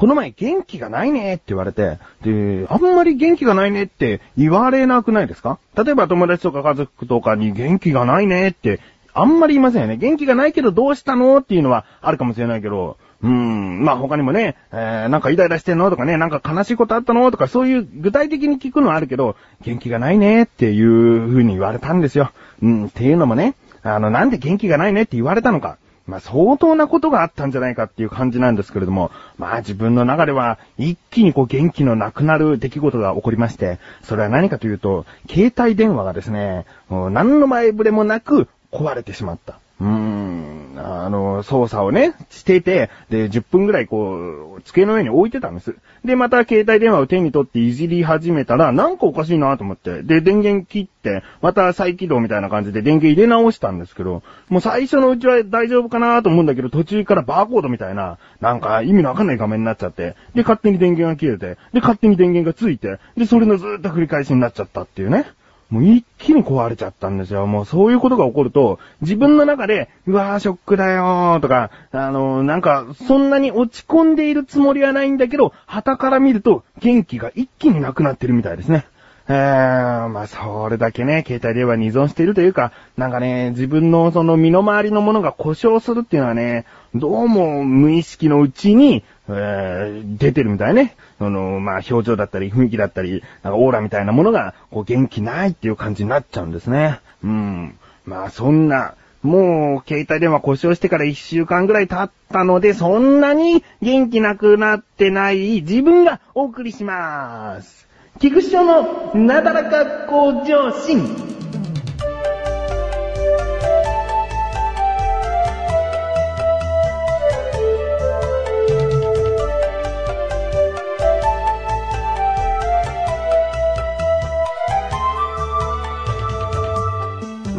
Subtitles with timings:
[0.00, 5.58] この前元気がないねって言われて、で、あんまり元気がないねって言われなくないですか？
[5.76, 8.80] 例えば友達とか家族とかに元気がないねって
[9.12, 9.98] あんまり言いませんよね。
[9.98, 22.32] 元気がないけどどうしたのっていうのはあるかもしれないけど、うーん、まあ他にもね、えー、なんかイライラしてんのとかね、なんか悲しいことあったのとかそういう具体的に聞くのはあるけど、元気がないねっていう風に言われたんですよ。
[22.62, 25.76] うん、っていうのもね、あの、なんで元気がないねって言われたのか。
[26.10, 39.58] まあ相当なことがあったんじゃないかっていう感じなんですけれども、まあ自分の中では一気にこう元気のなくなる出来事が起こりまして、それは何かというと、携帯電話がですね、何の前触れもなく壊れてしまった。
[39.80, 45.74] うーん、あの、操作をね、してて、で、10分ぐらいこう、机の上に置いてたんです。
[46.04, 65.24] で、また携帯電話を手に取っていじり始めたら、なんかおかしいなと思って、で、電源切って、また再起動みたいな感じで電源入れ直したんですけど、もう最初のうちは大丈夫かなと思うんだけど、途中からバーコードみたいな、なんか意味のわかんない画面になっちゃって、で、勝手に電源が切れて、で、勝手に電源がついて、で、それのずっと繰り返しになっちゃったっていうね。
[65.70, 67.46] もう一気に壊れちゃったんですよ。
[67.46, 78.86] もうそういうことが起こると、自分の中で、うわーショックだよーとか、あのー、なんか、そんなに落ち込んでいるつもりはないんだけど、旗から見ると元気が一気になくなってるみたいですね。
[79.30, 90.96] えー、まあ、それだけね、携帯電話に依存しているというか、なんかね、自分のその身の回りのものが故障するっていうのはね、どうも無意識のうちに、えー、出てるみたいね。
[91.20, 96.98] その、まあ、表情だったり、雰囲気だったり、なんかオーラみたいなものが、こう、元気ないっていう感じになっちゃうんですね。
[97.22, 97.78] うん。
[98.04, 107.89] まあ、そんな、もう、携帯電話故障してから一週間ぐらい経ったので、そんなに元気なくなってない自分がお送りします。
[108.20, 111.29] 菊師匠のなだらか向上心。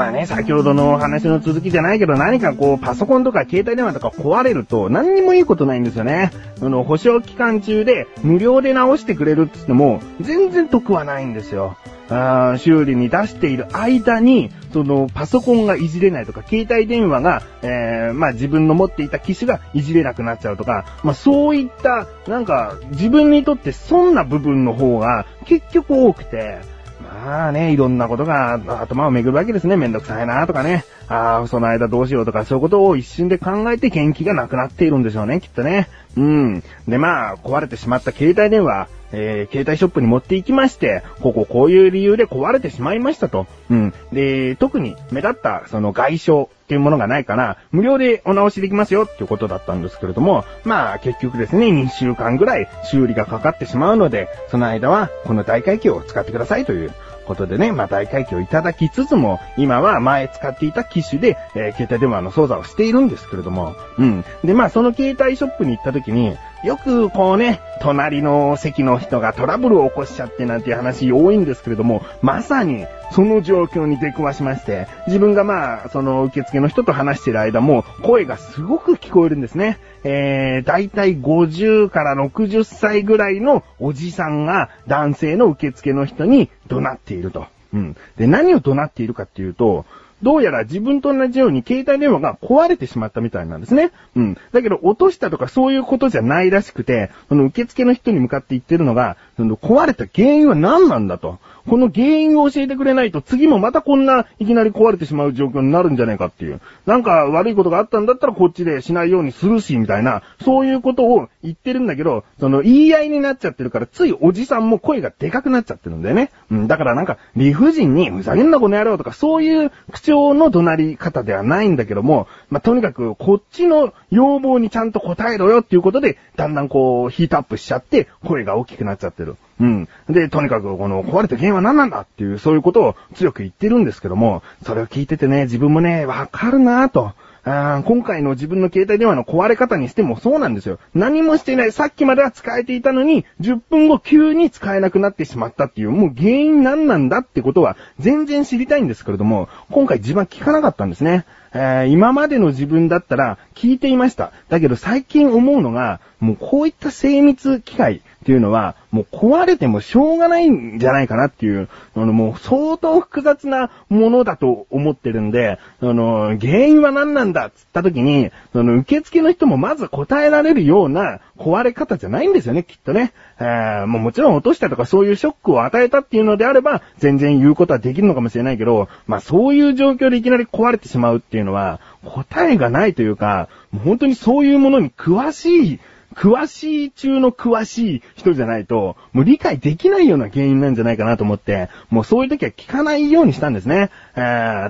[0.02, 6.32] まあね、先ほどの話の続きじゃないけど、何かこう、パソコンとか携帯電話とか壊れると、何にもいいことないんですよね。
[6.60, 11.78] あの、保証期間中で無料で直してくれるって言っても、全然得はないんですよ。
[12.10, 26.60] あ修理に出している間に、その、パソコンがいじれないとか、携帯電話が、えー、まあ自分の持っていた機種がいじれなくなっちゃうとか、まあそういった、なんか、自分にとって損な部分の方が結局多くて、
[27.02, 29.78] まあね、いろんなことが頭を巡るわけですね。
[29.78, 30.86] めんどくさいなとかね。
[31.08, 35.90] ああ、その間どうしようとか、そういうことを一瞬で考えて元気がなくなっているんでしょうね、きっとね。
[36.16, 36.64] うん。
[36.88, 43.48] で、まあ、壊れてしまった携帯電話、えー、携帯ショップに持って行きまして、こここういう理由で壊れてしまいましたと。
[43.70, 43.94] うん。
[44.12, 56.92] で、特に目立ったその外傷っていうものがないから、無料でお直しできますよっていうことだったんですけれども、まあ結局ですね、2週間ぐらい修理がかかってしまうので、その間はこの大会機を使ってくださいという
[57.26, 64.26] ことでね、まあ大会機をいただきつつも、今は前使っていた機種で、えー、携帯電話の操作をしているんですけれども、うん。
[64.44, 79.80] で、まあその携帯ショップに行った時に、よくこうね、隣の席の人がトラブルを起こしちゃってなんていう話多いんですけれども、まさにその状況に出くわしまして、自分がまあ、その受付の人と話してる間も、声がすごく聞こえるんですね。
[80.04, 87.46] えー、だいたい50から60歳ぐらいのおじさんが男性の受付の人に怒鳴っていると。
[87.74, 87.96] うん。
[88.18, 89.86] で、何を怒鳴っているかっていうと、
[90.22, 93.92] どうやら自分と同じように携帯電話が壊れてしまったみたいなんですね。
[94.16, 94.38] うん。
[94.52, 101.40] だけど落としたとかそういうことじゃないらしくて、その受付の人に向かって言ってるのが、その壊れた原因は何なんだと。
[101.68, 106.62] この原因を教えてくれないと次もまたこんないきなり壊れてしまう状況になるんじゃないかっていう。
[106.86, 116.32] なんか悪いことがあったんだったらこっちでしないようにするし、みたいな、そういうことを言ってるんだけど、その言い合いになっちゃってるから、ついおじさんも声がでかくなっちゃってるんだよね。
[116.50, 129.36] うん、だからなんか理不尽にふざけんなこの野郎とかそういう口調の怒鳴り方ではないんだけども、まあ、とにかくこっちの要望にちゃんと答えろよっていうことで、だんだんこうヒートアップしちゃって声が大きくなっちゃってる。
[129.62, 129.90] うん。
[130.10, 137.14] で、とにかくこの壊れた原因は何なんだっていう、そういうことを強く言ってるんですけども、それを聞いててね、自分もね、わかるなぁと。
[137.44, 140.78] あ今回の自分の携帯電話の壊れ方にしてもそうなんですよ。
[140.94, 141.72] 何もしていない。
[141.72, 151.26] さっきまでは使えていたのに、10分後急に使えなくなってしまったっていう、もう原因何なんだってことは全然知りたいんですけれども、今回自分は聞かなかったんですね。
[151.54, 154.32] えー、今までの自分だったら聞いていました。
[154.50, 173.12] だけど最近思うのが、もうこういった精密機械、っていうのは、もう壊れてもしょうがないんじゃないかなっていう、あの、もう相当複雑なものだと思ってるんで、あの、原因は何なんだっつった時に、その、受付の人もまず答えられるような壊れ方じゃないんですよね、きっとね。
[173.42, 185.80] えー、もうもちろん落としたとかそういうショックを与えたっていうのであれば、全然言うことはできるのかもしれないけど、まあそういう状況でいきなり壊れてしまうっていうのは、答えがないというか、もう本当にそういうものに詳しい
[186.16, 193.90] 詳しい中の詳しい人じゃないと、もう理解できないような原因なんじゃないかなと思って、もうそういう時は聞かないようにしたんですね。
[194.16, 194.20] え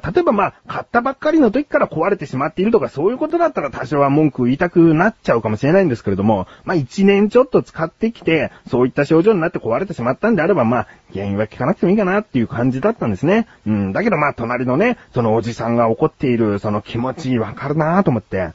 [0.02, 13.48] ー、例えばまあ、買ったばっかりの時から壊れてしまっているとかそういうことだったら多少は文句言いたくなっちゃうかもしれないんですけれども、まあ一年ちょっと使ってきて、そういった症状になって壊れてしまったんであれば、まあ、原因は聞かなくてもいいかなっていう感じだったんですね。
[13.68, 18.54] うん、だけどまあ、隣のね、そのおじさんが怒っている、その気持ちわかるなと思って、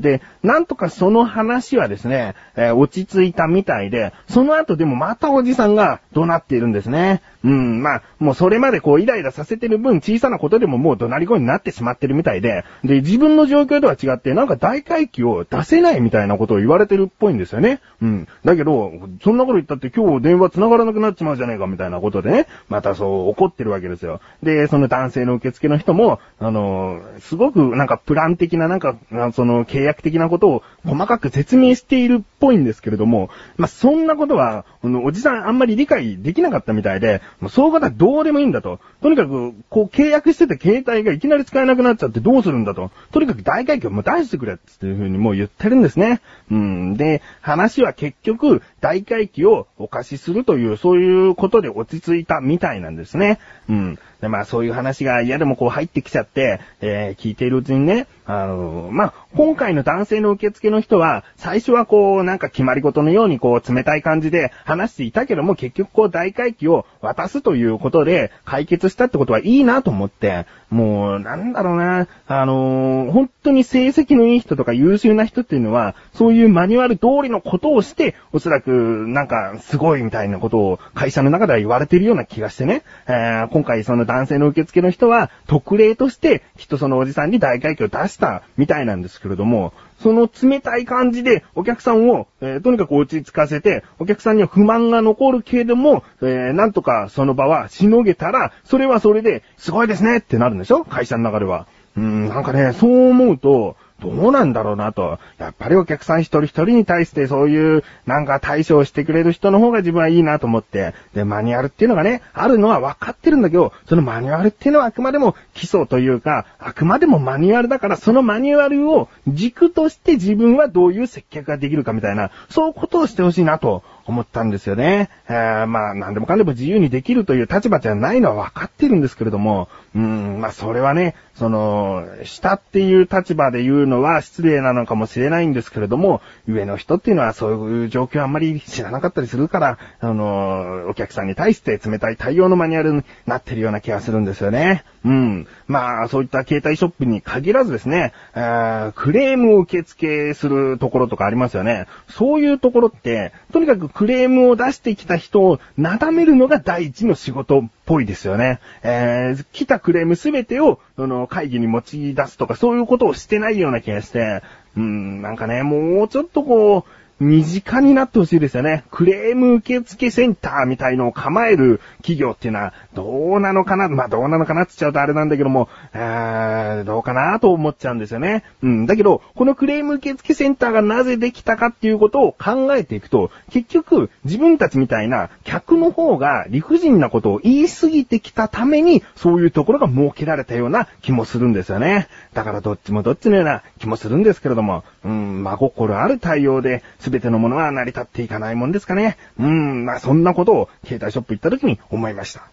[0.00, 7.22] で、なんとかその話はですね、えー、落ち着いたみたいで、その後でもまたおじさんが怒鳴っているんですね。
[7.42, 17.80] うん、まあ、もうそれまでこうイライラさせてる分小さなことでももう怒鳴り声になってしまってるみたいで、で、自分の状況とは違って、なんか大回帰を出せないみたいなことを言われてるっぽいんですよね。
[18.02, 18.28] うん。
[18.44, 18.92] だけど、
[19.22, 24.20] そんなこと言ったって今日電話繋がらなくなっちまうじゃねえかみたいなことでね、またそう怒ってるわけですよ。
[24.42, 28.96] で、その男性の受付の人も、あの、すごくなんかプラン的ななんか、
[29.32, 38.80] その契約的なことを細かく説明しているっぽいんですけれども、まあ、そんなことは、おじさんあんまり理解できなかったみたいで、もうそういう方はどうでもいいんだと。
[39.02, 42.90] とにかく、こう契約してた携帯がいきなり使えなくなっちゃってどうするんだと。
[43.12, 46.20] とにかく大会をもう出してくれっていうふうにもう言ってるんですね。
[46.50, 46.96] うん。
[46.96, 53.38] で、話は結局、大会期をお貸しするという、そういうことで落ち着いたみたいなんですね。
[53.68, 53.98] うん。
[54.20, 78.70] で、まあそういう話が嫌でもこう入ってきちゃって、えー、聞いているうちにね、あのー、まあ、今回の男性の受付の人は、最初はこう、なんか決まり事のようにこう、冷たい感じで話していたけども、結局こう、大会期を渡すということで、解決したってことはいいなと思って、もう、なんだろうな、あのー、本当に成績のいい人とか優秀な人っていうのは、そういうマニュアル通りのことをして、おそらく、
[79.08, 100.84] なんか、すごいみたいなことを会社の中では言われてるような気がしてね、えー、今回その男性の受付の人は、特例として、きっとそのおじさんに大会計を出したみたいなんですけれども、その冷たい感じでお客さんを、えー、とにかく落ち着かせて、お客さんには不満が残るけれども、えー、なんとかその場はしのげたら、それはそれで、すごいですねってなるんでしょ？
[100.84, 101.66] 会社の中では。
[101.96, 105.18] うん、なんかね、そう思うと、どうなんだろうなと。
[105.38, 110.94] やっぱりお客さん一人一人に対してそういうなんか対処をしてくれる人の方が自分はいいなと思って。
[111.14, 125.10] で、マニュアルっていうのがね、あるのは分かってるんだけど、そのマニュアルっていうのはあくまでも基礎というか、あくまでもマニュアルだから、そのマニュアルを軸として自分はどういう接客ができるかみたいな、そういうことをしてほしいなと思ったんですよね。
[125.28, 144.84] えー、まあ、なんでもかんでも自由にできるという立場じゃないのは分かってるんですけれども、うん、まあ、それはね、その、下っていう立場で言うのは失礼なのかもしれないんですけれども、上の人っていうのはそういう状況あんまり知らなかったりするから、あの、お客さんに対して冷たい対応のマニュアルになってるような気がするんですよね。
[145.04, 145.46] うん。
[145.66, 151.86] まあ、そういった携帯ショップに限らずですね、クレームを受付するところとかありますよね。
[152.08, 158.60] そういうところって、とにかくクレームを出してきた人をなだめるのが第一の仕事っぽいですよね。
[158.82, 164.42] えー、来たクレームすべてを、その、会議に持ち出すとか、そういうことをしてないような気がして、
[164.76, 168.84] うん、なんかね、もうちょっとこう、身近になってほしいですよね。
[168.90, 173.88] クレーム受付センターみたいのを構える企業っていうのは、どうなのかな？
[173.88, 178.42] まあ、どうなのかなって言っちゃうとあれなんだけども、えー、どうかなと思っちゃうんですよね。
[178.62, 178.86] うん。
[178.86, 192.08] だけど、このクレーム受付センターがなぜできたかっていうことを考えていくと、結局、自分たちみたいな客の方が理不尽なことを言い過ぎてきたために、そういうところが設けられたような気もするんですよね。
[192.32, 199.16] だからどっちもどっちのような気もするんですけれども、うん、真心ある対応で、すべてのものは成り立っていかないもんですかね。
[199.36, 202.48] うん、まあそんなことを携帯ショップ行った時に思いました。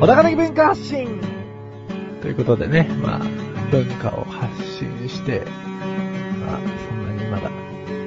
[0.00, 1.20] 小高的文化発信
[2.22, 3.18] ということでね、まあ、
[3.70, 5.42] 文化を発信して、
[6.40, 7.50] まあ、そんなにまだ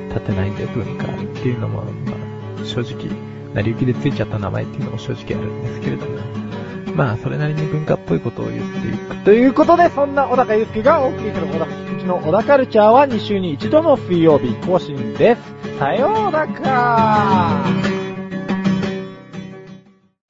[0.09, 2.13] 立てないんで文化っていうのも、ま
[2.61, 3.07] あ、正直、
[3.53, 6.17] 成り行きでついちゃった名前っていうのも正直あるんですけれども、
[6.95, 9.15] まあ、それなりに文化っぽいことを言っていく。
[9.23, 11.59] ということで、そんな小高祐介がお送りする小
[12.05, 15.41] の小高カルチャーは2週に1度の水曜日更新です。
[15.79, 17.65] さようなら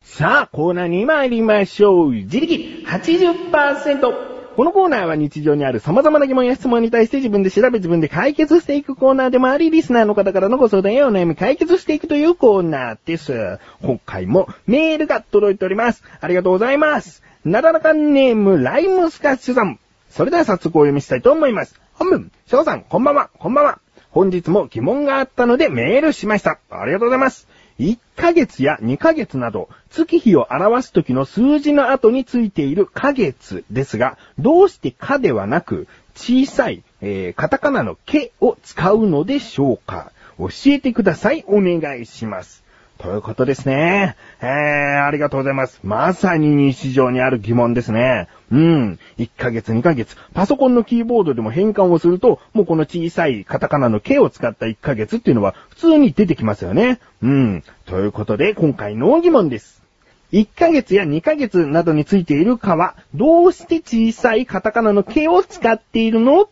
[0.02, 2.12] さあ、コーナーに参りましょう。
[2.12, 4.36] 自力80%。
[4.56, 13.60] このコーナーは日常にある様々な疑問や質問に対して自分で調べ自分で解決していくコーナーでもあり、リスナーの方からのご相談やお悩み解決していくというコーナーです。
[13.84, 16.04] 今回もメールが届いております。
[16.22, 17.22] ありがとうございます。
[17.44, 19.78] なだらかネーム、ライムスカッシュさん。
[20.16, 21.78] それでは早速お読みしたいと思います。
[21.92, 23.80] 本文、翔さん、こんばんは、こんばんは。
[24.12, 26.58] 本日も疑問があったのでメールしました。
[26.70, 27.50] ありがとうございます。
[27.80, 41.44] 1ヶ月や2ヶ月など、月日を表す時の数字の後についているヶ月ですが、どうしてかではなく、小さい、えー、カタカナのけを使うのでしょうか教えてください。
[41.46, 42.64] お願いします。
[42.98, 44.16] ということですね。
[44.42, 45.80] えー、ありがとうございます。
[45.84, 48.28] まさに日常にある疑問ですね。
[48.52, 49.00] うん。
[49.18, 50.16] 1ヶ月、2ヶ月。
[50.34, 57.00] パソコンのキーボードでも変換をすると、もうこの小さいカタカナの K を使った1ヶ月っていうのは普通に出てきますよね。
[57.22, 57.64] うん。
[57.86, 59.84] ということで、今回の疑問です。
[60.32, 66.50] 1ヶ月や2ヶ月などについているかは、どうして小さいカタカナの K を使っているの？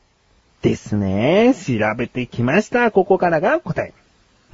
[0.61, 1.53] ですね。
[1.55, 2.91] 調べてきました。
[2.91, 3.93] ここからが答え。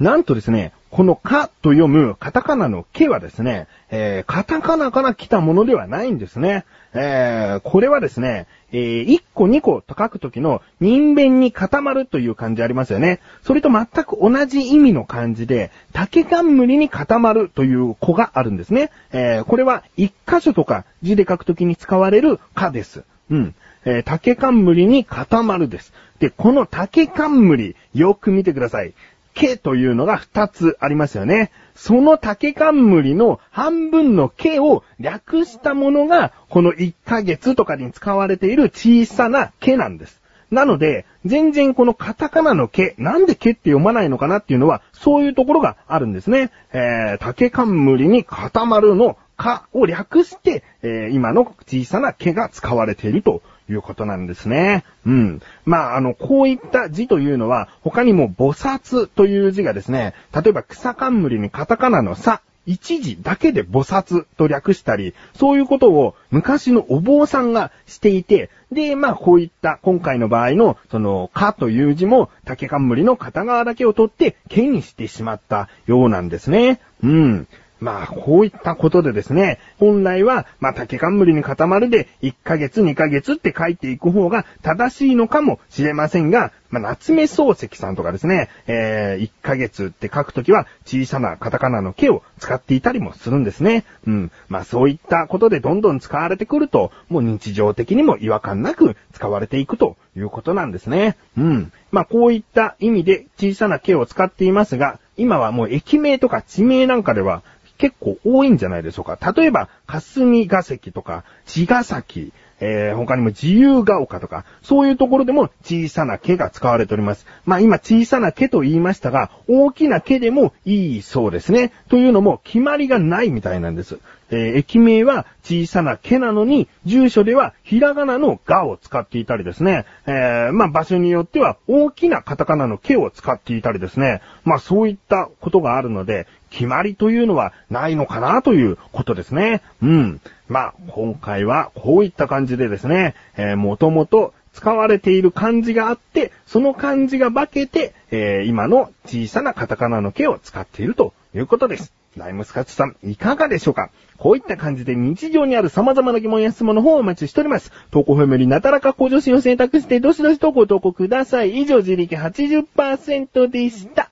[0.00, 6.64] なんとですね、このかと読むカタカナのけはですね、えー、カタカナから来たものではないんですね。
[6.92, 13.20] えー、これはですね、えー、1個2個と書くときの人弁に固まるという漢字ありますよね。
[13.44, 18.90] それと全く同じ意味の漢字で、竹冠に固まるという子があるんですね。
[19.12, 23.04] えー、これは1箇所とか字で書くときに使われるかです。
[23.30, 23.54] うん。
[23.84, 25.92] えー、竹冠に固まるです。
[26.18, 28.92] で、この竹冠、よく見てください。
[29.40, 31.50] 毛というのが2つありますよね。
[31.74, 40.20] その竹冠の半分の毛を略したものが、この1ヶ月とかに使われている小さな毛なんです。
[40.50, 46.50] なので、全然このカタカナの毛、なんで毛って読まないのかなっていうのは、そういうところがあるんですね。
[46.72, 53.40] えー、竹冠に固まるの、かを略して、えー、今の小さな毛が使われていると
[53.72, 54.84] いうことなんですね。
[55.06, 55.42] うん。
[55.64, 76.80] まあ、あの、こういった字というのは、他にも菩薩という字がですね、例えば草冠にカタカナのさ、一字だけで菩薩と略したり、そういうことを昔のお坊さんがしていて、で、まあ、こういった今回の場合の、その、かという字も竹冠の片側だけを取って、毛にしてしまったようなんですね。
[77.02, 77.48] うん。
[77.80, 93.84] まあ、こういったことでですね、本来は、まあ、竹冠に固まるで、1ヶ月、2ヶ月って書いていく方が正しいのかもしれませんが、まあ、夏目漱石さんとかですね、えー、1ヶ月って書くときは、小さなカタカナの毛を使っていたりもするんですね。
[94.06, 94.30] うん。
[94.48, 101.16] まあ、そういったことでどんどん使われてくると、もう日常的にも違和感なく使われていくということなんですね。
[101.36, 101.72] うん。
[101.90, 107.42] まあ、こういった意味で小さな毛を使っていますが、今はもう駅名とか地名なんかでは、
[107.80, 109.18] 結構多いんじゃないでしょうか。
[109.32, 117.26] 例えば、霞が関とか、茅ヶ崎、えー、他にも自由が丘とか、そういうところでも小さな毛が使われております。
[117.46, 121.72] まあ今小さな毛と言いましたが、大きな毛でもいいそうですね。
[121.88, 123.98] というのも決まりがないみたいなんです。
[124.30, 129.84] えー、駅名は小さな毛なのに、住所ではひらがなのがを使っていたりですね。
[130.06, 134.22] えー、まあ場所によっては大きなカタカナの毛を使っていたりですね。
[134.44, 139.62] まあそういったことがあるので、決まりというのはないのかなということですね。
[139.82, 140.20] うん。
[140.48, 151.99] まあ、今回はこういった感じでですね、えー、もともと使われている漢字があって、その漢字が化けて、えー、今の小さなカタカナの毛を使っているということです。
[152.16, 153.90] ライムスカッチさん、いかがでしょうか？
[154.18, 157.70] こういった感じで日常にある様々な疑問や質問の方をお待ちしております。
[157.90, 161.58] 投稿フェムよりなたらか向上心を選択して、どしどしとご投稿ください。
[161.58, 164.10] 以上、自力80%でした。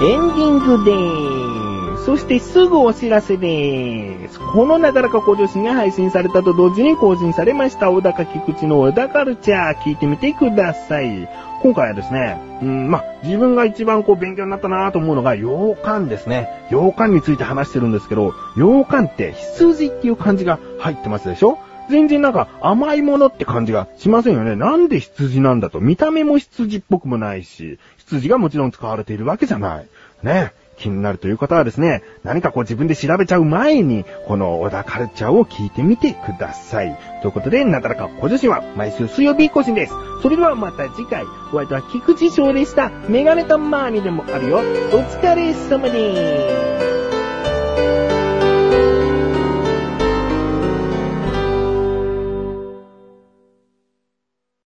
[0.00, 2.04] エンディングでーす。
[2.04, 4.38] そしてすぐお知らせでーす。
[4.38, 11.28] このなだらか向上心が配信されたと同時に更新されました小高菊池の小高カルチャー聞いてみてください。
[11.62, 16.48] 今回はですね、うん、まあ、自分が一番こう勉強になったなと思うのが洋館ですね。
[16.70, 21.58] 洋館について話してるんですけど、洋館って羊っていう漢字が入ってますでしょ？
[21.88, 24.56] 全然なんか甘いものって感じがしませんよね。
[24.56, 25.80] なんで羊なんだと。
[25.80, 29.86] 見た目も羊っぽくもないし、羊がもちろん使われているわけじゃない。
[30.22, 30.52] ね。
[30.78, 36.96] 気になるという方はですね、何かこう自分で調べちゃう前に、この小田カルチャーを聞いてみてください。
[37.20, 39.92] ということで、なだらか小女子は毎週水曜日更新です。
[40.22, 42.90] それではまた次回、お相手は菊池翔でした。
[43.08, 44.58] メガネタマーニでもあるよ。
[44.58, 46.97] お疲れ様です。